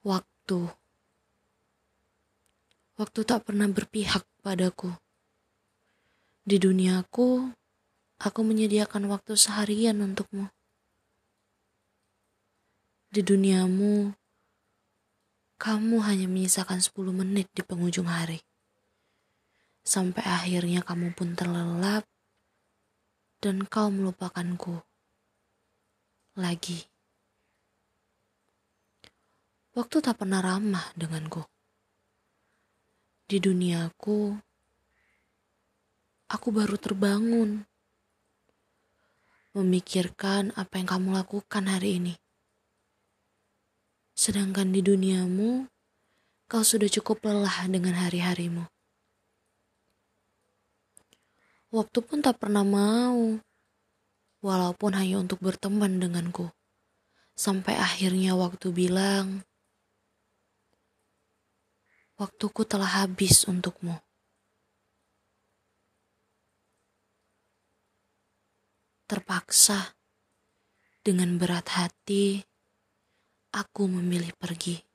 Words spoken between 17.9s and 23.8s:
hari. Sampai akhirnya kamu pun terlelap dan